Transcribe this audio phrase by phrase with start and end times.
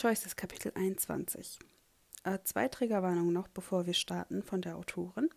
[0.00, 1.58] Choices Kapitel 21.
[2.22, 5.28] Äh, zwei Triggerwarnungen noch, bevor wir starten von der Autorin.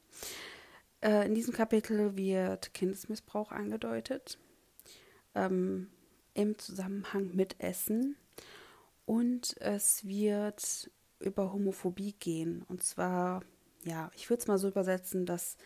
[1.01, 4.37] Äh, in diesem Kapitel wird Kindesmissbrauch angedeutet
[5.33, 5.89] ähm,
[6.35, 8.15] im Zusammenhang mit Essen
[9.07, 12.63] und es wird über Homophobie gehen.
[12.67, 13.41] Und zwar,
[13.83, 15.57] ja, ich würde es mal so übersetzen, dass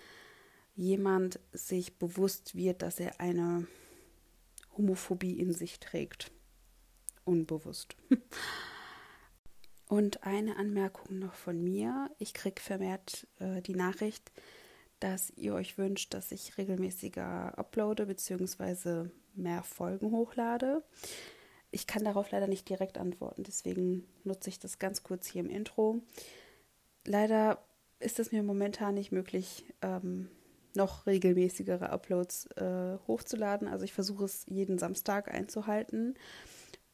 [0.74, 3.68] jemand sich bewusst wird, dass er eine
[4.78, 6.32] Homophobie in sich trägt.
[7.26, 7.98] Unbewusst.
[9.88, 12.10] Und eine Anmerkung noch von mir.
[12.18, 14.32] Ich kriege vermehrt äh, die Nachricht,
[15.00, 19.10] dass ihr euch wünscht, dass ich regelmäßiger uploade bzw.
[19.36, 20.84] mehr Folgen hochlade.
[21.72, 25.50] Ich kann darauf leider nicht direkt antworten, deswegen nutze ich das ganz kurz hier im
[25.50, 26.02] Intro.
[27.06, 27.62] Leider
[28.00, 30.30] ist es mir momentan nicht möglich, ähm,
[30.74, 33.68] noch regelmäßigere Uploads äh, hochzuladen.
[33.68, 36.16] Also ich versuche es jeden Samstag einzuhalten.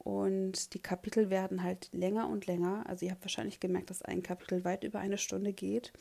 [0.04, 2.84] Und die Kapitel werden halt länger und länger.
[2.88, 5.94] Also ihr habt wahrscheinlich gemerkt, dass ein Kapitel weit über eine Stunde geht.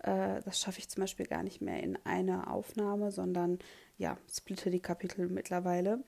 [0.00, 3.58] Äh, das schaffe ich zum Beispiel gar nicht mehr in einer Aufnahme, sondern
[3.96, 6.04] ja, splitte die Kapitel mittlerweile.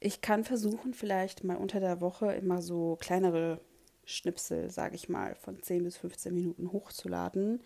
[0.00, 3.60] Ich kann versuchen, vielleicht mal unter der Woche immer so kleinere
[4.04, 7.62] Schnipsel, sage ich mal, von 10 bis 15 Minuten hochzuladen.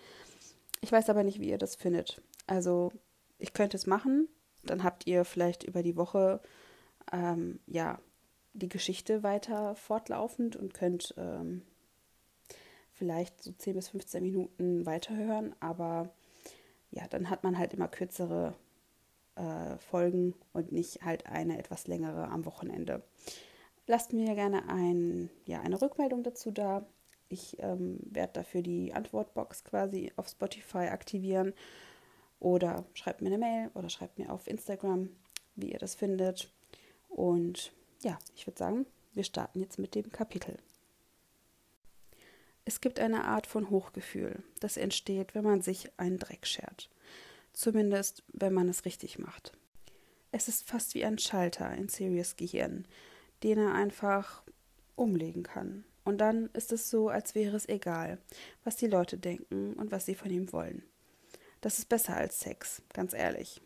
[0.82, 2.20] Ich weiß aber nicht, wie ihr das findet.
[2.46, 2.92] Also
[3.38, 4.28] ich könnte es machen,
[4.62, 6.40] dann habt ihr vielleicht über die Woche
[7.12, 7.98] ähm, ja
[8.58, 11.62] die Geschichte weiter fortlaufend und könnt ähm,
[12.92, 16.10] vielleicht so 10 bis 15 Minuten weiterhören, aber
[16.90, 18.54] ja, dann hat man halt immer kürzere
[19.36, 23.02] äh, Folgen und nicht halt eine etwas längere am Wochenende.
[23.86, 26.86] Lasst mir gerne ein, ja, eine Rückmeldung dazu da.
[27.28, 31.54] Ich ähm, werde dafür die Antwortbox quasi auf Spotify aktivieren
[32.40, 35.10] oder schreibt mir eine Mail oder schreibt mir auf Instagram,
[35.56, 36.52] wie ihr das findet.
[37.08, 40.56] Und ja, ich würde sagen, wir starten jetzt mit dem Kapitel.
[42.64, 46.90] Es gibt eine Art von Hochgefühl, das entsteht, wenn man sich einen Dreck schert.
[47.52, 49.52] Zumindest, wenn man es richtig macht.
[50.30, 52.86] Es ist fast wie ein Schalter in Sirius Gehirn,
[53.42, 54.42] den er einfach
[54.96, 55.84] umlegen kann.
[56.04, 58.18] Und dann ist es so, als wäre es egal,
[58.64, 60.82] was die Leute denken und was sie von ihm wollen.
[61.60, 63.60] Das ist besser als Sex, ganz ehrlich.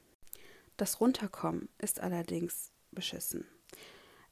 [0.77, 3.47] Das Runterkommen ist allerdings beschissen.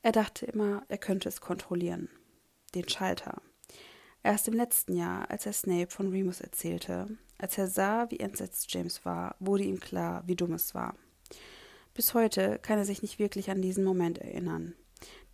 [0.03, 2.09] Er dachte immer, er könnte es kontrollieren.
[2.75, 3.43] Den Schalter.
[4.23, 7.07] Erst im letzten Jahr, als er Snape von Remus erzählte,
[7.39, 10.95] als er sah, wie entsetzt James war, wurde ihm klar, wie dumm es war.
[11.95, 14.75] Bis heute kann er sich nicht wirklich an diesen Moment erinnern.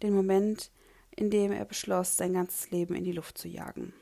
[0.03, 0.71] Den Moment,
[1.11, 3.93] in dem er beschloss, sein ganzes Leben in die Luft zu jagen.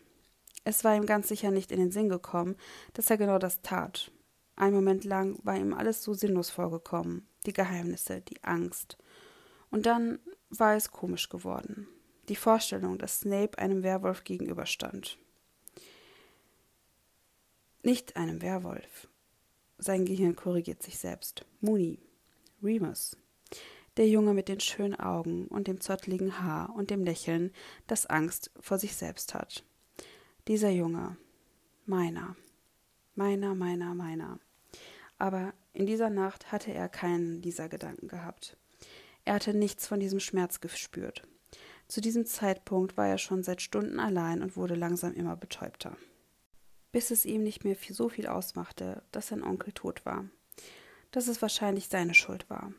[0.64, 2.56] Es war ihm ganz sicher nicht in den Sinn gekommen,
[2.92, 4.12] dass er genau das tat.
[4.56, 8.98] Ein Moment lang war ihm alles so sinnlos vorgekommen, die Geheimnisse, die Angst.
[9.74, 10.20] Und dann
[10.50, 11.88] war es komisch geworden.
[12.28, 15.18] Die Vorstellung, dass Snape einem Werwolf gegenüberstand.
[17.82, 19.08] Nicht einem Werwolf.
[19.78, 21.44] Sein Gehirn korrigiert sich selbst.
[21.60, 21.98] Mooney.
[22.62, 23.16] Remus.
[23.96, 27.52] Der Junge mit den schönen Augen und dem zottligen Haar und dem Lächeln,
[27.88, 29.64] das Angst vor sich selbst hat.
[30.46, 31.16] Dieser Junge.
[31.84, 32.36] Meiner.
[33.16, 34.38] Meiner, meiner, meiner.
[35.18, 38.56] Aber in dieser Nacht hatte er keinen dieser Gedanken gehabt.
[39.24, 41.22] Er hatte nichts von diesem Schmerz gespürt.
[41.88, 45.96] Zu diesem Zeitpunkt war er schon seit Stunden allein und wurde langsam immer betäubter.
[46.92, 50.28] Bis es ihm nicht mehr so viel ausmachte, dass sein Onkel tot war.
[51.10, 52.72] Dass es wahrscheinlich seine Schuld war.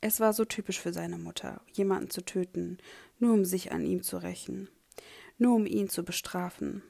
[0.00, 2.78] Es war so typisch für seine Mutter, jemanden zu töten,
[3.18, 4.68] nur um sich an ihm zu rächen,
[5.38, 6.82] nur um ihn zu bestrafen.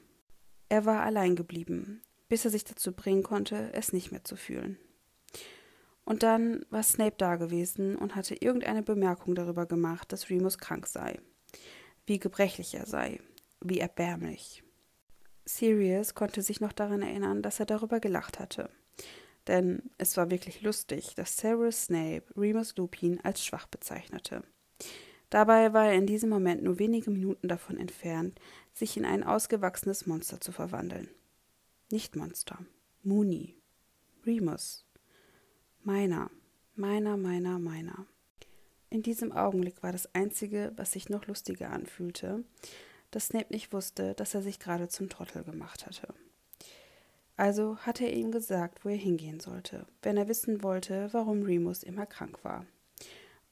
[0.69, 4.77] Er war allein geblieben, bis er sich dazu bringen konnte, es nicht mehr zu fühlen.
[6.07, 10.87] Und dann war Snape da gewesen und hatte irgendeine Bemerkung darüber gemacht, dass Remus krank
[10.87, 11.19] sei,
[12.05, 13.19] wie gebrechlich er sei,
[13.59, 14.63] wie erbärmlich.
[15.43, 18.69] Sirius konnte sich noch daran erinnern, dass er darüber gelacht hatte.
[19.47, 24.43] Denn es war wirklich lustig, dass Severus Snape Remus Lupin als schwach bezeichnete.
[25.29, 28.39] Dabei war er in diesem Moment nur wenige Minuten davon entfernt,
[28.73, 31.09] sich in ein ausgewachsenes Monster zu verwandeln.
[31.91, 32.59] Nicht Monster.
[33.03, 33.57] Mooney.
[34.25, 34.86] Remus.
[35.87, 36.29] Meiner.
[36.75, 38.07] Meiner, meiner, meiner.
[38.89, 42.43] In diesem Augenblick war das Einzige, was sich noch lustiger anfühlte,
[43.09, 46.13] dass Snape nicht wusste, dass er sich gerade zum Trottel gemacht hatte.
[47.37, 51.83] Also hatte er ihm gesagt, wo er hingehen sollte, wenn er wissen wollte, warum Remus
[51.83, 52.65] immer krank war.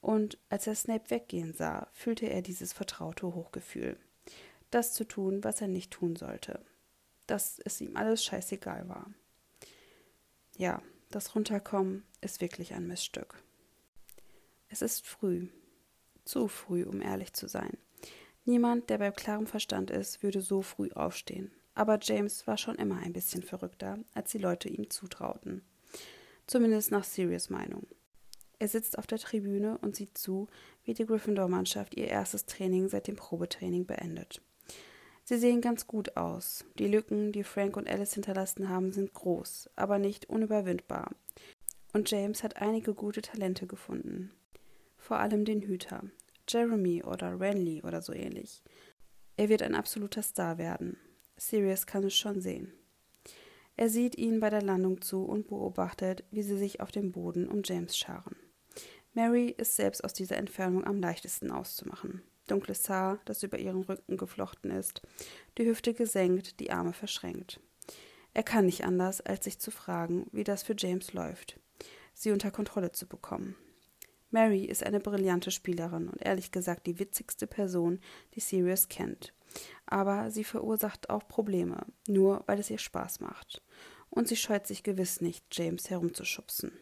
[0.01, 3.97] Und als er Snape weggehen sah, fühlte er dieses vertraute Hochgefühl,
[4.71, 6.59] das zu tun, was er nicht tun sollte,
[7.27, 9.09] dass es ihm alles scheißegal war.
[10.57, 10.81] Ja,
[11.11, 13.41] das Runterkommen ist wirklich ein Missstück.
[14.67, 15.47] Es ist früh,
[16.25, 17.77] zu früh, um ehrlich zu sein.
[18.45, 21.51] Niemand, der bei klarem Verstand ist, würde so früh aufstehen.
[21.73, 25.63] Aber James war schon immer ein bisschen verrückter, als die Leute ihm zutrauten.
[26.47, 27.87] Zumindest nach Sirius Meinung.
[28.59, 30.47] Er sitzt auf der Tribüne und sieht zu,
[30.83, 34.41] wie die Gryffindor-Mannschaft ihr erstes Training seit dem Probetraining beendet.
[35.27, 36.65] Sie sehen ganz gut aus.
[36.77, 41.15] Die Lücken, die Frank und Alice hinterlassen haben, sind groß, aber nicht unüberwindbar.
[41.93, 44.31] Und James hat einige gute Talente gefunden.
[44.97, 46.03] Vor allem den Hüter.
[46.47, 48.61] Jeremy oder Renly oder so ähnlich.
[49.35, 50.97] Er wird ein absoluter Star werden.
[51.37, 52.71] Sirius kann es schon sehen.
[53.77, 57.47] Er sieht ihnen bei der Landung zu und beobachtet, wie sie sich auf dem Boden
[57.47, 58.35] um James scharen.
[59.15, 64.17] Mary ist selbst aus dieser Entfernung am leichtesten auszumachen dunkles Haar, das über ihren Rücken
[64.17, 65.01] geflochten ist,
[65.57, 67.59] die Hüfte gesenkt, die Arme verschränkt.
[68.33, 71.59] Er kann nicht anders, als sich zu fragen, wie das für James läuft,
[72.13, 73.55] sie unter Kontrolle zu bekommen.
[74.29, 78.01] Mary ist eine brillante Spielerin und ehrlich gesagt die witzigste Person,
[78.33, 79.33] die Sirius kennt.
[79.85, 83.63] Aber sie verursacht auch Probleme, nur weil es ihr Spaß macht.
[84.09, 86.73] Und sie scheut sich gewiss nicht, James herumzuschubsen.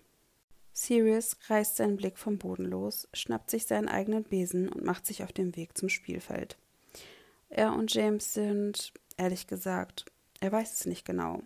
[0.73, 5.23] Sirius reißt seinen Blick vom Boden los, schnappt sich seinen eigenen Besen und macht sich
[5.23, 6.57] auf den Weg zum Spielfeld.
[7.49, 10.05] Er und James sind, ehrlich gesagt,
[10.39, 11.43] er weiß es nicht genau.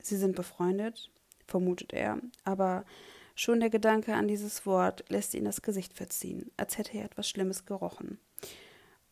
[0.00, 1.10] Sie sind befreundet,
[1.46, 2.86] vermutet er, aber
[3.34, 7.28] schon der Gedanke an dieses Wort lässt ihn das Gesicht verziehen, als hätte er etwas
[7.28, 8.18] Schlimmes gerochen.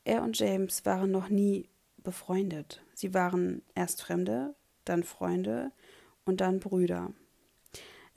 [0.05, 1.69] Er und James waren noch nie
[1.99, 2.82] befreundet.
[2.94, 4.55] Sie waren erst Fremde,
[4.87, 5.73] dann Freunde
[6.25, 7.12] und dann Brüder.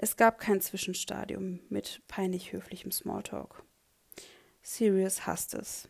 [0.03, 3.63] Es gab kein Zwischenstadium mit peinlich höflichem Smalltalk.
[4.63, 5.89] Sirius hasst es.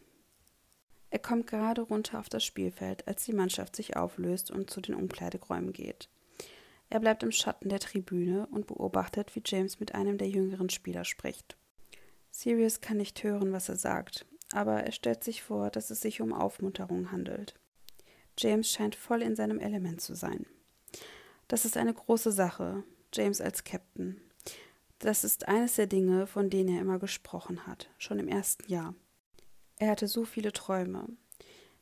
[1.12, 4.96] Er kommt gerade runter auf das Spielfeld, als die Mannschaft sich auflöst und zu den
[4.96, 6.10] Umkleideräumen geht.
[6.90, 11.06] Er bleibt im Schatten der Tribüne und beobachtet, wie James mit einem der jüngeren Spieler
[11.06, 11.56] spricht.
[12.31, 16.19] Sirius kann nicht hören, was er sagt, aber er stellt sich vor, dass es sich
[16.19, 17.58] um Aufmunterung handelt.
[18.38, 20.46] James scheint voll in seinem Element zu sein.
[21.48, 24.22] Das ist eine große Sache, James als Captain.
[25.00, 28.94] Das ist eines der Dinge, von denen er immer gesprochen hat, schon im ersten Jahr.
[29.78, 31.08] Er hatte so viele Träume.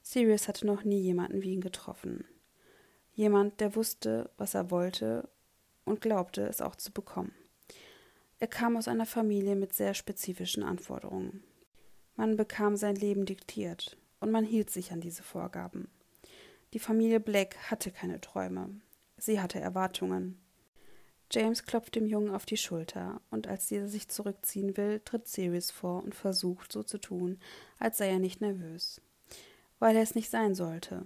[0.02, 2.26] Sirius hatte noch nie jemanden wie ihn getroffen.
[3.14, 5.28] Jemand, der wusste, was er wollte
[5.84, 7.34] und glaubte, es auch zu bekommen.
[8.40, 11.44] Er kam aus einer Familie mit sehr spezifischen Anforderungen.
[12.16, 15.90] Man bekam sein Leben diktiert und man hielt sich an diese Vorgaben.
[16.74, 18.70] Die Familie Black hatte keine Träume.
[19.18, 20.40] Sie hatte Erwartungen.
[21.32, 25.70] James klopft dem Jungen auf die Schulter, und als dieser sich zurückziehen will, tritt Sirius
[25.70, 27.40] vor und versucht, so zu tun,
[27.78, 29.02] als sei er nicht nervös.
[29.78, 31.06] Weil er es nicht sein sollte.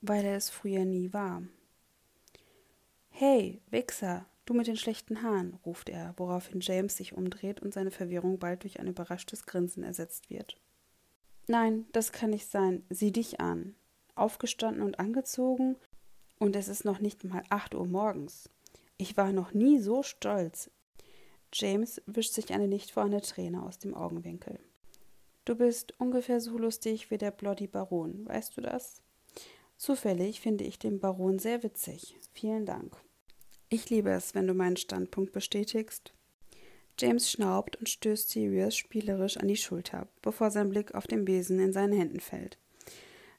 [0.00, 1.42] Weil er es früher nie war.
[3.10, 7.90] Hey, Wichser, du mit den schlechten Haaren, ruft er, woraufhin James sich umdreht und seine
[7.90, 10.56] Verwirrung bald durch ein überraschtes Grinsen ersetzt wird.
[11.46, 12.84] Nein, das kann nicht sein.
[12.88, 13.74] Sieh dich an.
[14.14, 15.76] Aufgestanden und angezogen,
[16.38, 18.48] und es ist noch nicht mal acht Uhr morgens.
[19.02, 20.70] Ich war noch nie so stolz.
[21.52, 24.60] James wischt sich eine nicht vorhandene Träne aus dem Augenwinkel.
[25.44, 29.02] Du bist ungefähr so lustig wie der Bloody Baron, weißt du das?
[29.76, 32.14] Zufällig finde ich den Baron sehr witzig.
[32.32, 32.96] Vielen Dank.
[33.70, 36.14] Ich liebe es, wenn du meinen Standpunkt bestätigst.
[36.96, 41.58] James schnaubt und stößt Sirius spielerisch an die Schulter, bevor sein Blick auf den Besen
[41.58, 42.56] in seinen Händen fällt.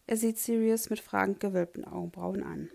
[0.08, 2.70] Er sieht Sirius mit fragend gewölbten Augenbrauen an.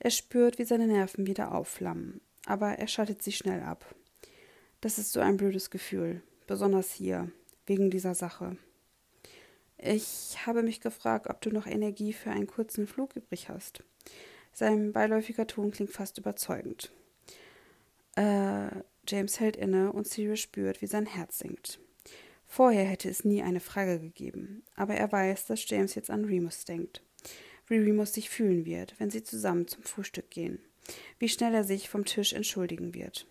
[0.00, 3.94] Er spürt, wie seine Nerven wieder aufflammen, aber er schaltet sie schnell ab.
[4.80, 7.32] Das ist so ein blödes Gefühl, besonders hier,
[7.66, 8.56] wegen dieser Sache.
[9.76, 13.82] Ich habe mich gefragt, ob du noch Energie für einen kurzen Flug übrig hast.
[14.52, 16.92] Sein beiläufiger Ton klingt fast überzeugend.
[18.16, 18.70] Äh,
[19.06, 21.80] James hält inne und Sirius spürt, wie sein Herz sinkt.
[22.46, 26.64] Vorher hätte es nie eine Frage gegeben, aber er weiß, dass James jetzt an Remus
[26.64, 27.02] denkt
[27.70, 30.60] wie Remus sich fühlen wird, wenn sie zusammen zum Frühstück gehen,
[31.18, 33.26] wie schnell er sich vom Tisch entschuldigen wird.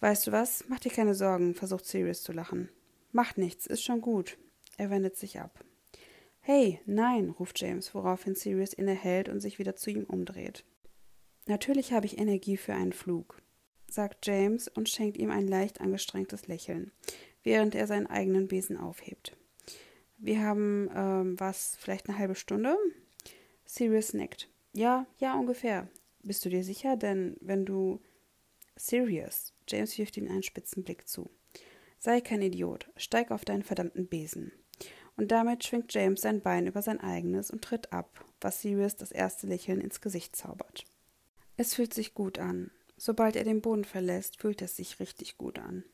[0.00, 0.64] Weißt du was?
[0.68, 2.70] Mach dir keine Sorgen, versucht Sirius zu lachen.
[3.12, 4.38] Macht nichts, ist schon gut.
[4.78, 5.62] Er wendet sich ab.
[6.40, 10.64] Hey, nein, ruft James, woraufhin Sirius innehält und sich wieder zu ihm umdreht.
[11.46, 13.42] Natürlich habe ich Energie für einen Flug,
[13.90, 16.92] sagt James und schenkt ihm ein leicht angestrengtes Lächeln,
[17.42, 19.36] während er seinen eigenen Besen aufhebt.
[20.16, 22.76] Wir haben, ähm, was, vielleicht eine halbe Stunde?
[23.72, 24.48] Sirius nickt.
[24.72, 25.86] Ja, ja, ungefähr.
[26.24, 26.96] Bist du dir sicher?
[26.96, 28.00] Denn wenn du.
[28.74, 29.52] Sirius.
[29.68, 31.30] James wirft ihm einen spitzen Blick zu.
[32.00, 32.90] Sei kein Idiot.
[32.96, 34.50] Steig auf deinen verdammten Besen.
[35.16, 39.12] Und damit schwingt James sein Bein über sein eigenes und tritt ab, was Sirius das
[39.12, 40.84] erste Lächeln ins Gesicht zaubert.
[41.56, 42.72] Es fühlt sich gut an.
[42.96, 45.84] Sobald er den Boden verlässt, fühlt es sich richtig gut an.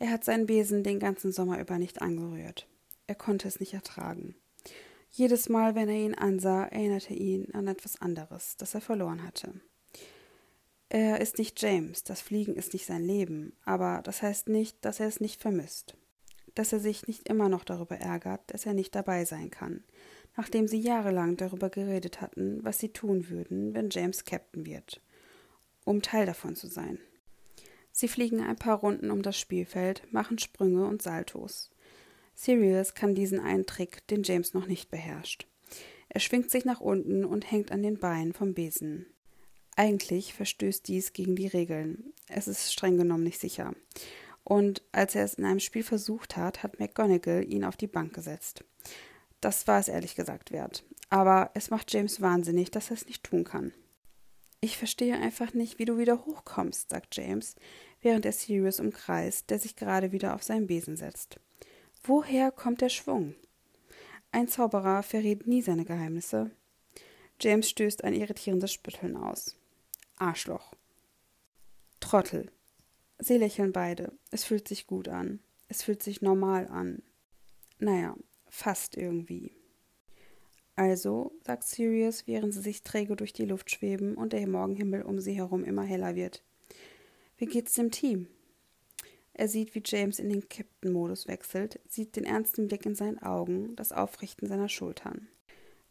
[0.00, 2.66] Er hat seinen Besen den ganzen Sommer über nicht angerührt.
[3.06, 4.34] Er konnte es nicht ertragen.
[5.12, 9.52] Jedes Mal, wenn er ihn ansah, erinnerte ihn an etwas anderes, das er verloren hatte.
[10.88, 15.00] Er ist nicht James, das Fliegen ist nicht sein Leben, aber das heißt nicht, dass
[15.00, 15.96] er es nicht vermisst.
[16.54, 19.84] Dass er sich nicht immer noch darüber ärgert, dass er nicht dabei sein kann,
[20.36, 25.00] nachdem sie jahrelang darüber geredet hatten, was sie tun würden, wenn James Captain wird,
[25.84, 26.98] um Teil davon zu sein.
[27.92, 31.70] Sie fliegen ein paar Runden um das Spielfeld, machen Sprünge und Saltos.
[32.34, 35.46] Sirius kann diesen einen Trick, den James noch nicht beherrscht.
[36.08, 39.06] Er schwingt sich nach unten und hängt an den Beinen vom Besen.
[39.76, 42.12] Eigentlich verstößt dies gegen die Regeln.
[42.28, 43.74] Es ist streng genommen nicht sicher.
[44.42, 48.14] Und als er es in einem Spiel versucht hat, hat McGonagall ihn auf die Bank
[48.14, 48.64] gesetzt.
[49.40, 50.84] Das war es ehrlich gesagt wert.
[51.08, 53.72] Aber es macht James wahnsinnig, dass er es nicht tun kann.
[54.60, 57.56] Ich verstehe einfach nicht, wie du wieder hochkommst, sagt James,
[58.02, 61.40] während er Sirius umkreist, der sich gerade wieder auf seinen Besen setzt.
[62.02, 63.34] Woher kommt der Schwung?
[64.32, 66.50] Ein Zauberer verrät nie seine Geheimnisse.
[67.40, 69.56] James stößt ein irritierendes Spütteln aus.
[70.16, 70.74] Arschloch.
[72.00, 72.50] Trottel.
[73.18, 74.12] Sie lächeln beide.
[74.30, 75.40] Es fühlt sich gut an.
[75.68, 77.02] Es fühlt sich normal an.
[77.78, 78.16] Naja,
[78.48, 79.52] fast irgendwie.
[80.76, 85.20] Also, sagt Sirius, während sie sich träge durch die Luft schweben und der Morgenhimmel um
[85.20, 86.42] sie herum immer heller wird.
[87.36, 88.28] Wie geht's dem Team?
[89.32, 93.74] Er sieht, wie James in den Captain-Modus wechselt, sieht den ernsten Blick in seinen Augen,
[93.76, 95.28] das Aufrichten seiner Schultern.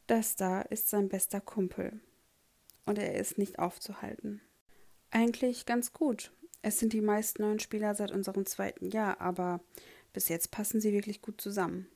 [0.07, 1.99] Das da ist sein bester Kumpel
[2.85, 4.41] und er ist nicht aufzuhalten.
[5.11, 6.31] Eigentlich ganz gut.
[6.61, 9.61] Es sind die meisten neuen Spieler seit unserem zweiten Jahr, aber
[10.13, 11.87] bis jetzt passen sie wirklich gut zusammen.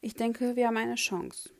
[0.00, 1.50] Ich denke, wir haben eine Chance.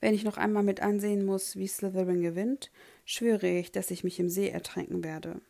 [0.00, 2.70] Wenn ich noch einmal mit ansehen muss, wie Slytherin gewinnt,
[3.04, 5.40] schwöre ich, dass ich mich im See ertränken werde.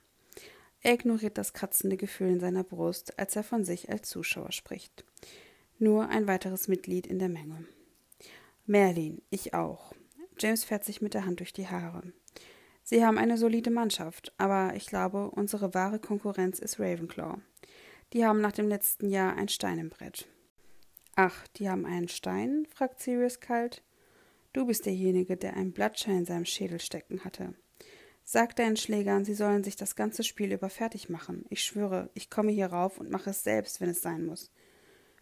[0.82, 5.04] Er ignoriert das kratzende Gefühl in seiner Brust, als er von sich als Zuschauer spricht.
[5.78, 7.66] Nur ein weiteres Mitglied in der Menge.
[8.66, 9.92] Merlin, ich auch.
[10.38, 12.12] James fährt sich mit der Hand durch die Haare.
[12.82, 17.38] Sie haben eine solide Mannschaft, aber ich glaube, unsere wahre Konkurrenz ist Ravenclaw.
[18.12, 20.26] Die haben nach dem letzten Jahr ein Stein im Brett.
[21.14, 22.66] Ach, die haben einen Stein?
[22.74, 23.82] fragt Sirius kalt.
[24.52, 27.54] Du bist derjenige, der einen Blattschein in seinem Schädel stecken hatte.
[28.32, 31.44] Sag deinen Schlägern, sie sollen sich das ganze Spiel über fertig machen.
[31.48, 34.52] Ich schwöre, ich komme hier rauf und mache es selbst, wenn es sein muss.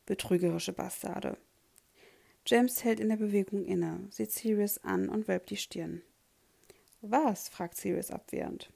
[0.04, 1.38] Betrügerische Bastarde.
[2.44, 6.02] James hält in der Bewegung inne, sieht Sirius an und wölbt die Stirn.
[7.00, 7.48] Was?
[7.48, 8.70] fragt Sirius abwehrend.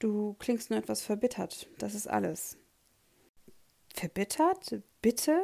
[0.00, 2.58] Du klingst nur etwas verbittert, das ist alles.
[3.94, 4.82] Verbittert?
[5.02, 5.40] Bitte?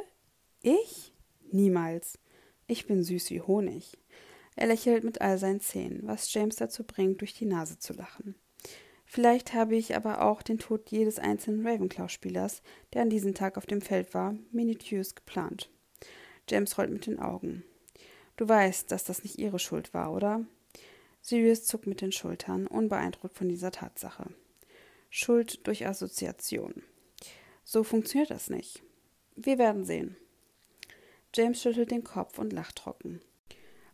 [0.60, 1.14] Ich?
[1.52, 2.18] Niemals.
[2.66, 3.96] Ich bin süß wie Honig.
[4.56, 8.34] Er lächelt mit all seinen Zähnen, was James dazu bringt, durch die Nase zu lachen.
[9.04, 13.66] Vielleicht habe ich aber auch den Tod jedes einzelnen Ravenclaw-Spielers, der an diesem Tag auf
[13.66, 15.70] dem Feld war, minutiös geplant.
[16.48, 17.62] James rollt mit den Augen.
[18.36, 20.44] Du weißt, dass das nicht ihre Schuld war, oder?
[21.20, 24.30] Sirius zuckt mit den Schultern, unbeeindruckt von dieser Tatsache.
[25.10, 26.82] Schuld durch Assoziation.
[27.64, 28.82] So funktioniert das nicht.
[29.34, 30.16] Wir werden sehen.
[31.34, 33.20] James schüttelt den Kopf und lacht trocken.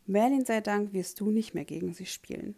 [0.07, 2.57] Merlin sei Dank wirst du nicht mehr gegen sie spielen.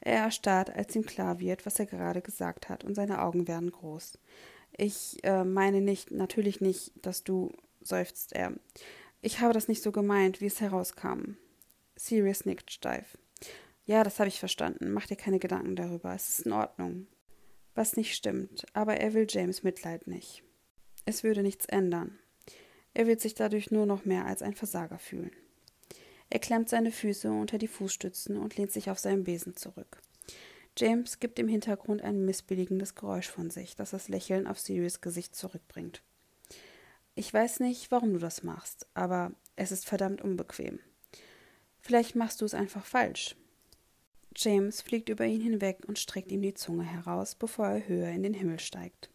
[0.00, 3.70] Er erstarrt, als ihm klar wird, was er gerade gesagt hat, und seine Augen werden
[3.70, 4.18] groß.
[4.76, 7.52] Ich äh, meine nicht, natürlich nicht, dass du,
[7.82, 8.52] seufzt er.
[9.20, 11.36] Ich habe das nicht so gemeint, wie es herauskam.
[11.94, 13.16] Sirius nickt steif.
[13.84, 14.92] Ja, das habe ich verstanden.
[14.92, 16.14] Mach dir keine Gedanken darüber.
[16.14, 17.06] Es ist in Ordnung.
[17.74, 20.42] Was nicht stimmt, aber er will James Mitleid nicht.
[21.04, 22.18] Es würde nichts ändern.
[22.94, 25.32] Er wird sich dadurch nur noch mehr als ein Versager fühlen.
[26.32, 30.00] Er klemmt seine Füße unter die Fußstützen und lehnt sich auf seinen Besen zurück.
[30.78, 35.36] James gibt im Hintergrund ein missbilligendes Geräusch von sich, das das Lächeln auf Sirius Gesicht
[35.36, 36.02] zurückbringt.
[37.14, 40.80] Ich weiß nicht, warum du das machst, aber es ist verdammt unbequem.
[41.82, 43.36] Vielleicht machst du es einfach falsch.
[44.34, 48.22] James fliegt über ihn hinweg und streckt ihm die Zunge heraus, bevor er höher in
[48.22, 49.10] den Himmel steigt.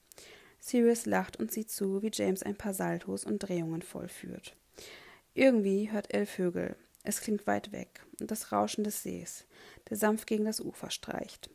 [0.59, 4.55] Sirius lacht und sieht zu, wie James ein paar Saltos und Drehungen vollführt.
[5.33, 6.75] Irgendwie hört Elle Vögel.
[7.07, 9.45] Es klingt weit weg und das Rauschen des Sees,
[9.89, 11.49] der sanft gegen das Ufer streicht.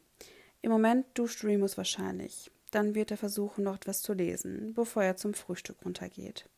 [0.63, 2.51] Im Moment duscht Remus wahrscheinlich.
[2.71, 6.49] Dann wird er versuchen, noch etwas zu lesen, bevor er zum Frühstück runtergeht.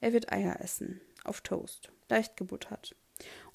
[0.00, 2.94] Er wird Eier essen, auf Toast, leicht gebuttert.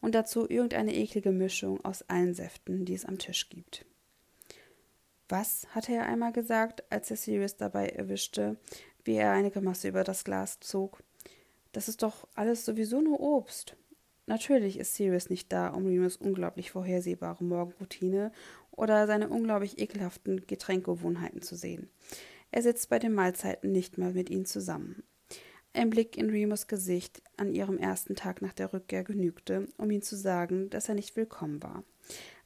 [0.01, 3.85] Und dazu irgendeine eklige Mischung aus allen Säften, die es am Tisch gibt.
[5.29, 8.57] Was, hatte er einmal gesagt, als er Sirius dabei erwischte,
[9.05, 11.01] wie er eine Grimasse über das Glas zog.
[11.71, 13.77] Das ist doch alles sowieso nur Obst.
[14.25, 18.31] Natürlich ist Sirius nicht da, um Remus unglaublich vorhersehbare Morgenroutine
[18.71, 21.89] oder seine unglaublich ekelhaften Getränkgewohnheiten zu sehen.
[22.51, 25.03] Er sitzt bei den Mahlzeiten nicht mehr mit ihnen zusammen.
[25.73, 30.03] Ein Blick in Remus Gesicht an ihrem ersten Tag nach der Rückkehr genügte, um ihm
[30.03, 31.83] zu sagen, dass er nicht willkommen war.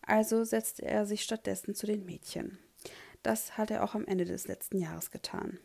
[0.01, 2.57] Also setzte er sich stattdessen zu den Mädchen.
[3.23, 5.59] Das hat er auch am Ende des letzten Jahres getan.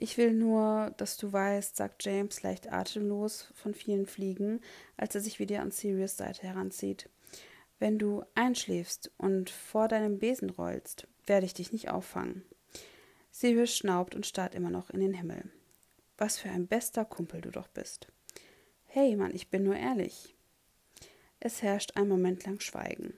[0.00, 4.60] Ich will nur, dass du weißt, sagt James leicht atemlos von vielen Fliegen,
[4.96, 7.08] als er sich wieder an Sirius Seite heranzieht.
[7.80, 12.44] Wenn du einschläfst und vor deinem Besen rollst, werde ich dich nicht auffangen.
[13.32, 15.50] Sirius schnaubt und starrt immer noch in den Himmel.
[16.16, 18.08] Was für ein bester Kumpel du doch bist.
[18.84, 20.34] Hey, Mann, ich bin nur ehrlich.
[21.40, 23.14] Es herrscht ein Moment lang Schweigen.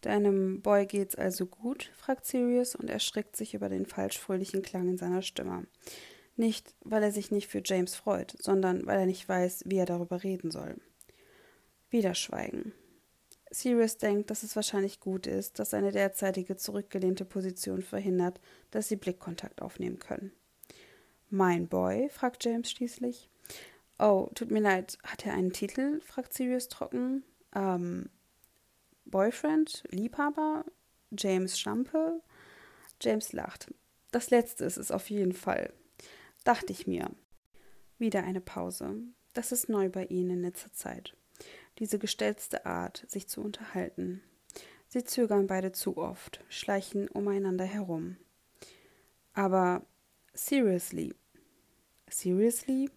[0.00, 1.90] Deinem Boy geht's also gut?
[1.96, 5.66] fragt Sirius und erschrickt sich über den falsch fröhlichen Klang in seiner Stimme.
[6.36, 9.86] Nicht, weil er sich nicht für James freut, sondern weil er nicht weiß, wie er
[9.86, 10.76] darüber reden soll.
[11.90, 12.72] Wieder Schweigen.
[13.50, 18.40] Sirius denkt, dass es wahrscheinlich gut ist, dass seine derzeitige zurückgelehnte Position verhindert,
[18.70, 20.32] dass sie Blickkontakt aufnehmen können.
[21.28, 22.08] Mein Boy?
[22.10, 23.28] fragt James schließlich.
[23.98, 26.00] Oh, tut mir leid, hat er einen Titel?
[26.00, 27.24] fragt Sirius trocken.
[27.54, 28.08] Ähm,
[29.10, 30.64] Boyfriend, Liebhaber,
[31.10, 32.22] James Schampe.
[33.00, 33.72] James lacht.
[34.10, 35.72] Das letzte ist es auf jeden Fall.
[36.44, 37.10] Dachte ich mir.
[37.98, 38.96] Wieder eine Pause.
[39.32, 41.16] Das ist neu bei ihnen in letzter Zeit.
[41.78, 44.22] Diese gestelzte Art, sich zu unterhalten.
[44.88, 48.16] Sie zögern beide zu oft, schleichen umeinander herum.
[49.32, 49.86] Aber
[50.34, 51.14] seriously.
[52.08, 52.90] Seriously?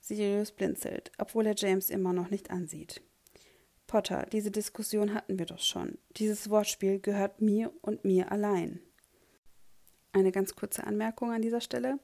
[0.00, 3.02] Sirius blinzelt, obwohl er James immer noch nicht ansieht.
[3.86, 5.98] Potter, diese Diskussion hatten wir doch schon.
[6.16, 8.80] Dieses Wortspiel gehört mir und mir allein.
[10.12, 11.98] Eine ganz kurze Anmerkung an dieser Stelle.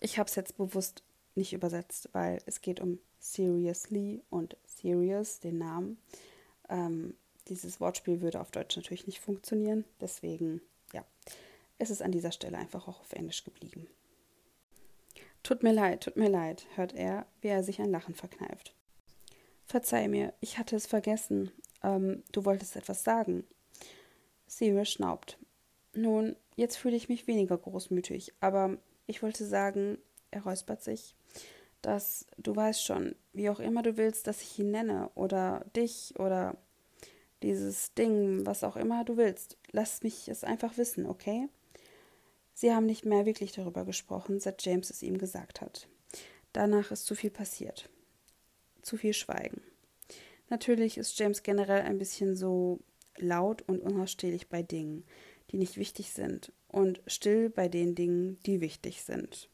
[0.00, 1.02] Ich habe es jetzt bewusst
[1.34, 5.98] nicht übersetzt, weil es geht um seriously und serious, den Namen.
[6.68, 7.14] Ähm,
[7.48, 9.84] dieses Wortspiel würde auf Deutsch natürlich nicht funktionieren.
[10.00, 10.60] Deswegen,
[10.92, 11.04] ja,
[11.78, 13.86] es ist an dieser Stelle einfach auch auf Englisch geblieben.
[15.42, 18.74] Tut mir leid, tut mir leid, hört er, wie er sich ein Lachen verkneift.
[19.74, 21.50] Verzeih mir, ich hatte es vergessen.
[21.82, 23.42] Ähm, du wolltest etwas sagen.
[24.46, 25.36] Sirius schnaubt.
[25.94, 29.98] Nun, jetzt fühle ich mich weniger großmütig, aber ich wollte sagen,
[30.30, 31.16] er räuspert sich,
[31.82, 36.14] dass du weißt schon, wie auch immer du willst, dass ich ihn nenne, oder dich,
[36.20, 36.56] oder
[37.42, 39.56] dieses Ding, was auch immer du willst.
[39.72, 41.48] Lass mich es einfach wissen, okay?
[42.52, 45.88] Sie haben nicht mehr wirklich darüber gesprochen, seit James es ihm gesagt hat.
[46.52, 47.90] Danach ist zu viel passiert
[48.84, 49.62] zu viel Schweigen.
[50.50, 52.80] Natürlich ist James generell ein bisschen so
[53.16, 55.04] laut und unausstehlich bei Dingen,
[55.50, 59.48] die nicht wichtig sind, und still bei den Dingen, die wichtig sind.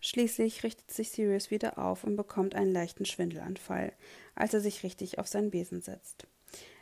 [0.00, 3.92] Schließlich richtet sich Sirius wieder auf und bekommt einen leichten Schwindelanfall,
[4.34, 6.26] als er sich richtig auf seinen Besen setzt.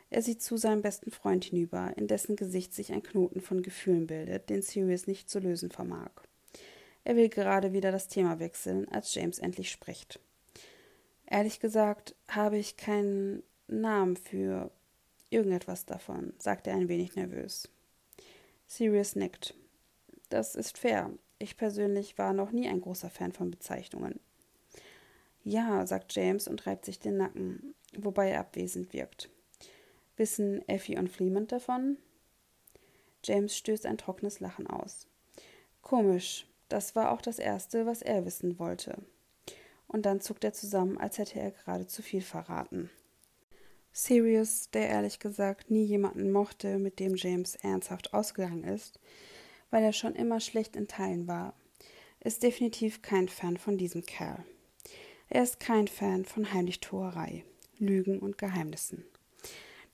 [0.09, 4.07] Er sieht zu seinem besten Freund hinüber, in dessen Gesicht sich ein Knoten von Gefühlen
[4.07, 6.11] bildet, den Sirius nicht zu lösen vermag.
[7.03, 10.19] Er will gerade wieder das Thema wechseln, als James endlich spricht.
[11.31, 14.69] Ehrlich gesagt habe ich keinen Namen für
[15.29, 17.69] irgendetwas davon, sagte er ein wenig nervös.
[18.67, 19.55] Sirius nickt.
[20.27, 21.09] Das ist fair.
[21.39, 24.19] Ich persönlich war noch nie ein großer Fan von Bezeichnungen.
[25.45, 29.29] Ja, sagt James und reibt sich den Nacken, wobei er abwesend wirkt.
[30.17, 31.97] Wissen Effie und Fleemont davon?
[33.23, 35.07] James stößt ein trockenes Lachen aus.
[35.81, 39.01] Komisch, das war auch das Erste, was er wissen wollte
[39.91, 42.89] und dann zuckt er zusammen, als hätte er gerade zu viel verraten.
[43.91, 48.99] Sirius, der ehrlich gesagt nie jemanden mochte, mit dem James ernsthaft ausgegangen ist,
[49.69, 51.53] weil er schon immer schlecht in Teilen war,
[52.21, 54.45] ist definitiv kein Fan von diesem Kerl.
[55.29, 57.43] Er ist kein Fan von Heimlichtuerei,
[57.79, 59.05] Lügen und Geheimnissen.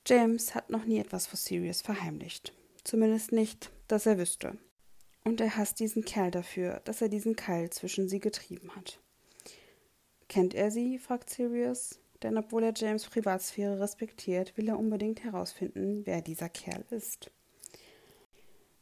[0.06, 2.52] James hat noch nie etwas vor Sirius verheimlicht.
[2.84, 4.58] Zumindest nicht, dass er wüsste.
[5.24, 9.00] Und er hasst diesen Kerl dafür, dass er diesen Keil zwischen sie getrieben hat.
[10.28, 10.98] Kennt er sie?
[10.98, 11.98] fragt Sirius.
[12.22, 17.30] Denn obwohl er James Privatsphäre respektiert, will er unbedingt herausfinden, wer dieser Kerl ist.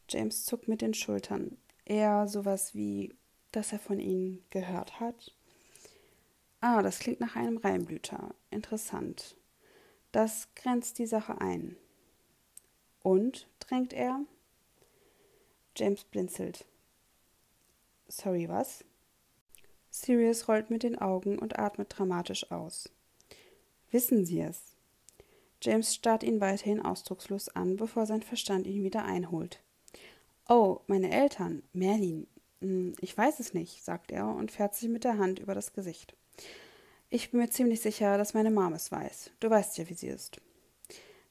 [0.08, 1.58] James zuckt mit den Schultern.
[1.84, 3.14] Eher sowas wie,
[3.52, 5.34] dass er von ihnen gehört hat.
[6.60, 8.34] Ah, das klingt nach einem Reimblüter.
[8.50, 9.36] Interessant.
[10.12, 11.76] Das grenzt die Sache ein.
[13.02, 13.48] Und?
[13.60, 14.20] drängt er.
[15.76, 16.64] James blinzelt.
[18.08, 18.84] Sorry, was?
[19.96, 22.90] Sirius rollt mit den Augen und atmet dramatisch aus.
[23.90, 24.74] Wissen Sie es?
[25.62, 29.62] James starrt ihn weiterhin ausdruckslos an, bevor sein Verstand ihn wieder einholt.
[30.48, 32.26] Oh, meine Eltern, Merlin.
[32.60, 35.72] Hm, ich weiß es nicht, sagt er und fährt sich mit der Hand über das
[35.72, 36.14] Gesicht.
[37.08, 39.30] Ich bin mir ziemlich sicher, dass meine Mom es weiß.
[39.40, 40.40] Du weißt ja, wie sie ist.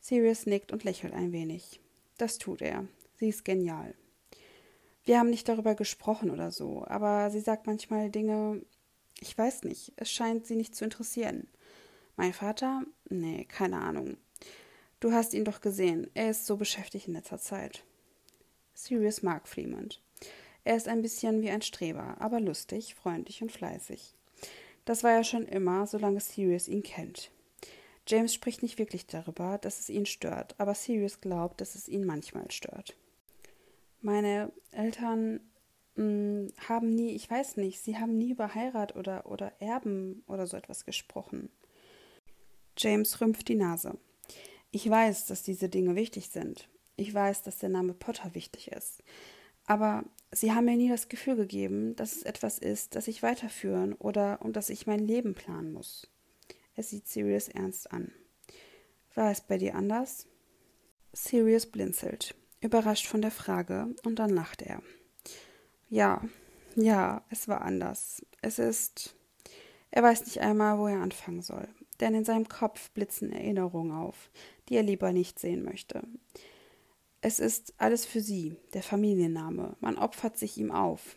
[0.01, 1.79] Sirius nickt und lächelt ein wenig.
[2.17, 2.87] Das tut er.
[3.17, 3.93] Sie ist genial.
[5.05, 8.61] Wir haben nicht darüber gesprochen oder so, aber sie sagt manchmal Dinge,
[9.19, 11.47] ich weiß nicht, es scheint sie nicht zu interessieren.
[12.15, 12.83] Mein Vater?
[13.09, 14.17] Nee, keine Ahnung.
[14.99, 17.83] Du hast ihn doch gesehen, er ist so beschäftigt in letzter Zeit.
[18.73, 20.01] Sirius mag Fremont.
[20.63, 24.15] Er ist ein bisschen wie ein Streber, aber lustig, freundlich und fleißig.
[24.85, 27.29] Das war er schon immer, solange Sirius ihn kennt.
[28.07, 32.05] James spricht nicht wirklich darüber, dass es ihn stört, aber Sirius glaubt, dass es ihn
[32.05, 32.95] manchmal stört.
[34.05, 35.39] Meine Eltern
[35.95, 40.23] mh, hm, haben nie, ich weiß nicht, sie haben nie über Heirat oder, oder Erben
[40.27, 41.49] oder so etwas gesprochen.
[42.77, 43.97] James rümpft die Nase.
[44.69, 46.69] Ich weiß, dass diese Dinge wichtig sind.
[46.97, 49.03] Ich weiß, dass der Name Potter wichtig ist.
[49.65, 53.93] Aber sie haben mir nie das Gefühl gegeben, dass es etwas ist, das ich weiterführen
[53.93, 56.11] oder um das ich mein Leben planen muss.
[56.75, 58.11] Er sieht Sirius ernst an.
[59.15, 60.27] War es bei dir anders?
[61.11, 64.81] Sirius blinzelt, überrascht von der Frage, und dann lacht er.
[65.89, 66.21] Ja,
[66.75, 68.25] ja, es war anders.
[68.41, 69.15] Es ist.
[69.91, 71.69] Er weiß nicht einmal, wo er anfangen soll,
[72.01, 74.29] denn in seinem Kopf blitzen Erinnerungen auf,
[74.67, 76.03] die er lieber nicht sehen möchte.
[77.21, 79.77] Es ist alles für sie, der Familienname.
[79.79, 81.15] Man opfert sich ihm auf.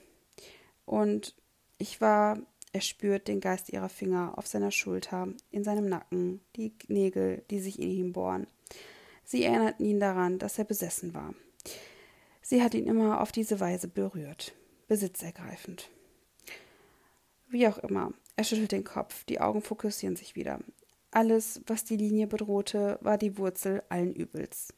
[0.86, 1.34] Und
[1.76, 2.38] ich war,
[2.72, 7.58] er spürt den Geist ihrer Finger auf seiner Schulter, in seinem Nacken, die Nägel, die
[7.58, 8.46] sich in ihm bohren.
[9.28, 11.34] Sie erinnerten ihn daran, dass er besessen war.
[12.40, 14.54] Sie hat ihn immer auf diese Weise berührt,
[14.86, 15.90] besitzergreifend.
[17.46, 20.60] Wie auch immer, er schüttelt den Kopf, die Augen fokussieren sich wieder.
[21.10, 24.72] Alles, was die Linie bedrohte, war die Wurzel allen Übels.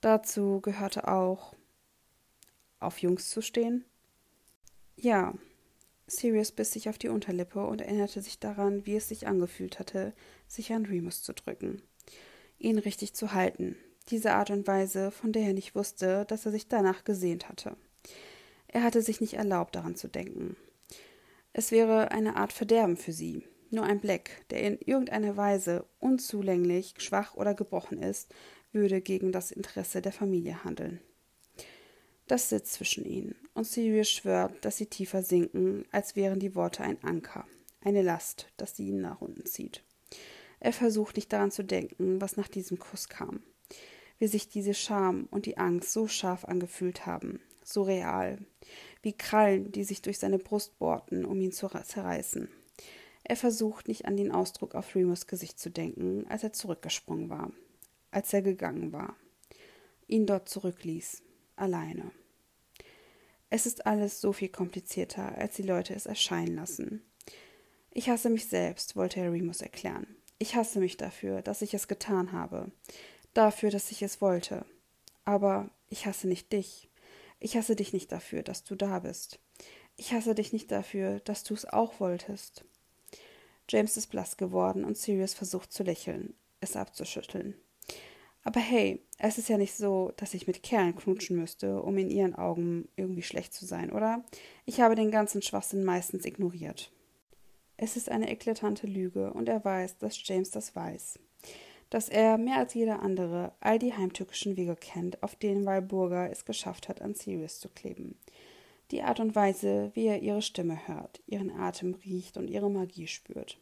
[0.00, 1.54] Dazu gehörte auch,
[2.80, 3.84] auf Jungs zu stehen.
[4.96, 5.32] Ja,
[6.08, 10.12] Sirius biss sich auf die Unterlippe und erinnerte sich daran, wie es sich angefühlt hatte,
[10.48, 11.82] sich an Remus zu drücken.
[12.58, 13.76] Ihn richtig zu halten.
[14.08, 17.76] Diese Art und Weise, von der er nicht wusste, dass er sich danach gesehnt hatte.
[18.68, 20.56] Er hatte sich nicht erlaubt, daran zu denken.
[21.52, 23.42] Es wäre eine Art Verderben für sie.
[23.70, 28.32] Nur ein Blick, der in irgendeiner Weise unzulänglich, schwach oder gebrochen ist,
[28.72, 31.00] würde gegen das Interesse der Familie handeln.
[32.26, 36.82] Das sitzt zwischen ihnen, und Sirius schwört, dass sie tiefer sinken, als wären die Worte
[36.82, 37.46] ein Anker,
[37.80, 39.85] eine Last, das sie ihn nach unten zieht.
[40.60, 43.42] Er versucht nicht daran zu denken, was nach diesem Kuss kam,
[44.18, 48.38] wie sich diese Scham und die Angst so scharf angefühlt haben, so real,
[49.02, 52.48] wie Krallen, die sich durch seine Brust bohrten, um ihn zu zerreißen.
[53.24, 57.52] Er versucht nicht an den Ausdruck auf Remus Gesicht zu denken, als er zurückgesprungen war,
[58.10, 59.16] als er gegangen war,
[60.06, 61.22] ihn dort zurückließ,
[61.56, 62.12] alleine.
[63.50, 67.02] Es ist alles so viel komplizierter, als die Leute es erscheinen lassen.
[67.90, 70.15] Ich hasse mich selbst, wollte Herr Remus erklären.
[70.38, 72.70] Ich hasse mich dafür, dass ich es getan habe,
[73.32, 74.66] dafür, dass ich es wollte.
[75.24, 76.90] Aber ich hasse nicht dich.
[77.40, 79.38] Ich hasse dich nicht dafür, dass du da bist.
[79.96, 82.64] Ich hasse dich nicht dafür, dass du es auch wolltest.
[83.68, 87.54] James ist blass geworden und Sirius versucht zu lächeln, es abzuschütteln.
[88.44, 92.10] Aber hey, es ist ja nicht so, dass ich mit Kerlen knutschen müsste, um in
[92.10, 94.24] ihren Augen irgendwie schlecht zu sein, oder?
[94.66, 96.92] Ich habe den ganzen Schwachsinn meistens ignoriert.
[97.76, 101.18] Es ist eine eklatante Lüge und er weiß, dass James das weiß.
[101.90, 106.44] Dass er mehr als jeder andere all die heimtückischen Wege kennt, auf denen Walburga es
[106.44, 108.16] geschafft hat, an Sirius zu kleben.
[108.90, 113.06] Die Art und Weise, wie er ihre Stimme hört, ihren Atem riecht und ihre Magie
[113.06, 113.58] spürt.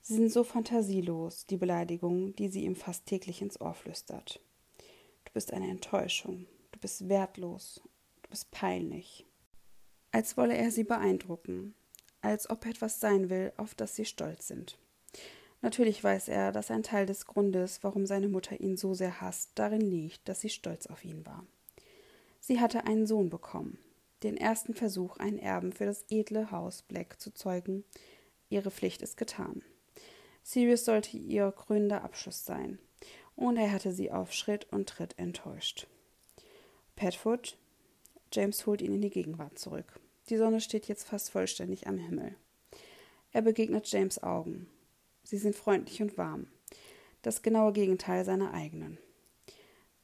[0.00, 4.40] Sie sind so fantasielos, die Beleidigung, die sie ihm fast täglich ins Ohr flüstert.
[5.24, 7.82] Du bist eine Enttäuschung, du bist wertlos,
[8.22, 9.26] du bist peinlich.
[10.12, 11.74] Als wolle er sie beeindrucken,
[12.20, 14.78] als ob er etwas sein will, auf das sie stolz sind.
[15.60, 19.52] Natürlich weiß er, dass ein Teil des Grundes, warum seine Mutter ihn so sehr hasst,
[19.56, 21.44] darin liegt, dass sie stolz auf ihn war.
[22.40, 23.78] Sie hatte einen Sohn bekommen,
[24.22, 27.84] den ersten Versuch, einen Erben für das edle Haus Black zu zeugen.
[28.48, 29.62] Ihre Pflicht ist getan.
[30.42, 32.78] Sirius sollte ihr krönender Abschluss sein,
[33.36, 35.86] und er hatte sie auf Schritt und Tritt enttäuscht.
[36.96, 37.58] Padfoot,
[38.32, 40.00] James holt ihn in die Gegenwart zurück.
[40.28, 42.34] Die Sonne steht jetzt fast vollständig am Himmel.
[43.32, 44.68] Er begegnet James Augen.
[45.22, 46.48] Sie sind freundlich und warm.
[47.22, 48.98] Das genaue Gegenteil seiner eigenen.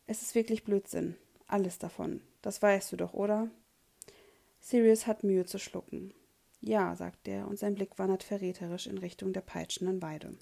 [0.06, 1.16] Es ist wirklich Blödsinn.
[1.46, 2.20] Alles davon.
[2.42, 3.50] Das weißt du doch, oder?
[4.60, 6.14] Sirius hat Mühe zu schlucken.
[6.60, 10.36] Ja, sagt er, und sein Blick wandert verräterisch in Richtung der peitschenden Weide.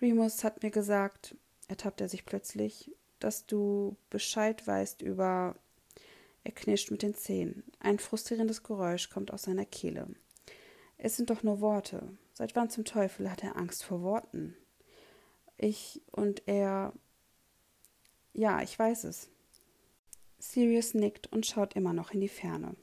[0.00, 1.36] Remus hat mir gesagt,
[1.68, 5.56] ertappt er sich plötzlich, dass du Bescheid weißt über.
[6.44, 7.64] Er knirscht mit den Zähnen.
[7.80, 10.08] Ein frustrierendes Geräusch kommt aus seiner Kehle.
[10.98, 12.16] Es sind doch nur Worte.
[12.34, 14.54] Seit wann zum Teufel hat er Angst vor Worten?
[15.56, 16.92] Ich und er.
[18.34, 19.30] Ja, ich weiß es.
[20.38, 22.76] Sirius nickt und schaut immer noch in die Ferne.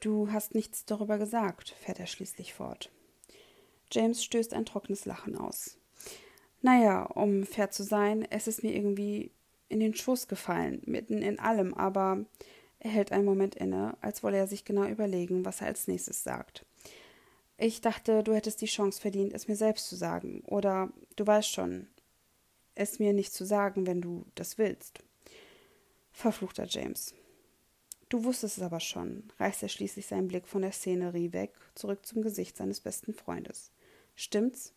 [0.00, 2.90] Du hast nichts darüber gesagt, fährt er schließlich fort.
[3.92, 5.76] James stößt ein trockenes Lachen aus.
[6.62, 9.32] Naja, um fair zu sein, es ist mir irgendwie
[9.70, 12.26] in den Schoß gefallen, mitten in allem, aber
[12.80, 16.22] er hält einen Moment inne, als wolle er sich genau überlegen, was er als nächstes
[16.22, 16.66] sagt.
[17.56, 20.42] Ich dachte, du hättest die Chance verdient, es mir selbst zu sagen.
[20.46, 21.88] Oder du weißt schon,
[22.74, 25.04] es mir nicht zu sagen, wenn du das willst.
[26.10, 27.14] Verfluchter James.
[28.08, 32.04] Du wusstest es aber schon, reißt er schließlich seinen Blick von der Szenerie weg, zurück
[32.04, 33.70] zum Gesicht seines besten Freundes.
[34.16, 34.72] Stimmt's?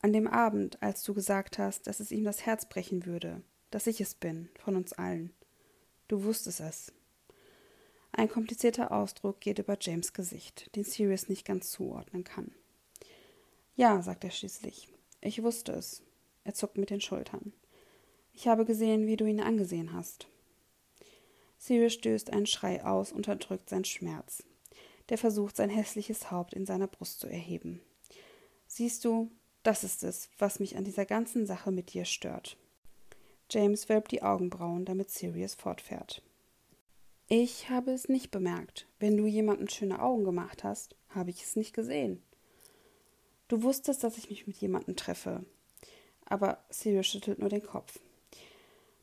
[0.00, 3.86] An dem Abend, als du gesagt hast, dass es ihm das Herz brechen würde, dass
[3.86, 5.32] ich es bin, von uns allen.
[6.08, 6.92] Du wusstest es.
[8.12, 12.52] Ein komplizierter Ausdruck geht über James Gesicht, den Sirius nicht ganz zuordnen kann.
[13.76, 14.88] Ja, sagt er schließlich.
[15.20, 16.02] Ich wusste es.
[16.44, 17.52] Er zuckt mit den Schultern.
[18.32, 20.28] Ich habe gesehen, wie du ihn angesehen hast.
[21.58, 24.44] Sirius stößt einen Schrei aus, und unterdrückt seinen Schmerz.
[25.08, 27.80] Der versucht, sein hässliches Haupt in seiner Brust zu erheben.
[28.66, 29.30] Siehst du,
[29.62, 32.56] das ist es, was mich an dieser ganzen Sache mit dir stört.
[33.50, 36.22] James wölbt die Augenbrauen, damit Sirius fortfährt.
[37.28, 38.86] Ich habe es nicht bemerkt.
[38.98, 42.22] Wenn du jemandem schöne Augen gemacht hast, habe ich es nicht gesehen.
[43.48, 45.44] Du wusstest, dass ich mich mit jemandem treffe.
[46.26, 47.98] Aber Sirius schüttelt nur den Kopf.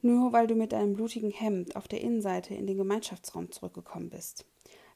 [0.01, 4.45] Nur weil du mit deinem blutigen Hemd auf der Innenseite in den Gemeinschaftsraum zurückgekommen bist.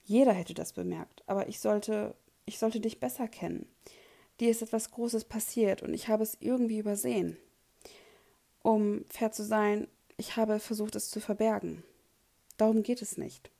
[0.03, 3.67] Jeder hätte das bemerkt, aber ich sollte, ich sollte dich besser kennen.
[4.39, 7.37] Dir ist etwas Großes passiert und ich habe es irgendwie übersehen.
[8.61, 11.83] Um fair zu sein, ich habe versucht, es zu verbergen.
[12.57, 13.51] Darum geht es nicht.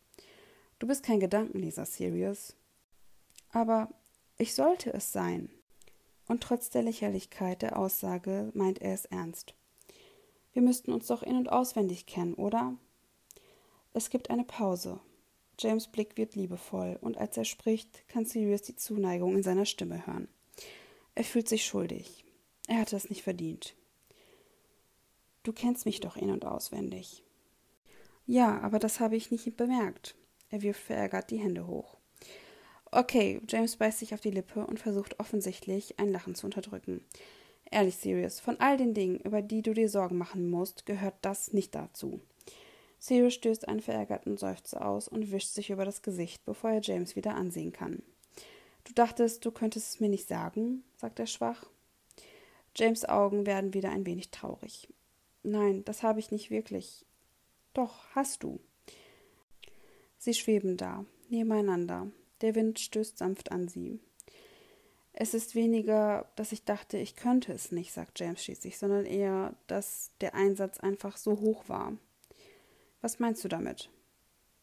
[0.79, 2.55] Du bist kein Gedankenleser, Sirius.
[3.51, 3.89] Aber
[4.37, 5.49] ich sollte es sein.
[6.27, 9.53] Und trotz der Lächerlichkeit der Aussage meint er es ernst.
[10.53, 12.75] Wir müssten uns doch in und auswendig kennen, oder?
[13.93, 14.99] Es gibt eine Pause.
[15.57, 20.05] James Blick wird liebevoll, und als er spricht, kann Sirius die Zuneigung in seiner Stimme
[20.05, 20.27] hören.
[21.15, 22.23] Er fühlt sich schuldig.
[22.67, 23.75] Er hatte es nicht verdient.
[25.43, 27.23] Du kennst mich doch in und auswendig.
[28.25, 30.15] Ja, aber das habe ich nicht bemerkt.
[30.49, 31.97] Er wirft verärgert die Hände hoch.
[32.91, 37.05] Okay, James beißt sich auf die Lippe und versucht offensichtlich ein Lachen zu unterdrücken.
[37.71, 41.53] Ehrlich, Sirius, von all den Dingen, über die du dir Sorgen machen musst, gehört das
[41.53, 42.19] nicht dazu.
[42.97, 47.15] Sirius stößt einen verärgerten Seufzer aus und wischt sich über das Gesicht, bevor er James
[47.15, 48.01] wieder ansehen kann.
[48.85, 50.83] Du dachtest, du könntest es mir nicht sagen?
[50.97, 51.65] sagt er schwach.
[52.75, 54.89] James Augen werden wieder ein wenig traurig.
[55.43, 57.05] Nein, das habe ich nicht wirklich.
[57.73, 58.59] Doch, hast du.
[60.17, 62.11] Sie schweben da, nebeneinander.
[62.41, 63.99] Der Wind stößt sanft an sie.
[65.13, 69.55] Es ist weniger, dass ich dachte, ich könnte es nicht, sagt James schließlich, sondern eher,
[69.67, 71.97] dass der Einsatz einfach so hoch war.
[73.01, 73.89] Was meinst du damit?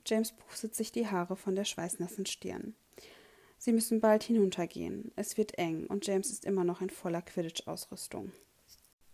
[0.06, 2.74] James pustet sich die Haare von der schweißnassen Stirn.
[3.58, 5.10] Sie müssen bald hinuntergehen.
[5.16, 8.32] Es wird eng und James ist immer noch in voller Quidditch-Ausrüstung.